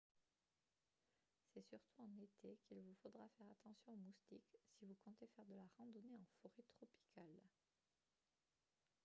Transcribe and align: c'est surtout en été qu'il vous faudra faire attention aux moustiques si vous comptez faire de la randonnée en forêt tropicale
c'est 1.53 1.61
surtout 1.67 1.99
en 2.01 2.11
été 2.17 2.57
qu'il 2.65 2.79
vous 2.81 2.95
faudra 3.03 3.21
faire 3.37 3.45
attention 3.51 3.93
aux 3.93 3.97
moustiques 3.97 4.57
si 4.79 4.85
vous 4.87 4.95
comptez 5.05 5.27
faire 5.35 5.45
de 5.45 5.53
la 5.53 5.67
randonnée 5.77 6.15
en 6.17 6.25
forêt 6.41 6.65
tropicale 6.75 7.39